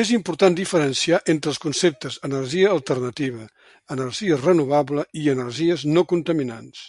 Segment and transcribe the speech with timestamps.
[0.00, 3.46] És important diferenciar entre els conceptes energia alternativa,
[3.96, 6.86] energia renovable i energies no contaminants.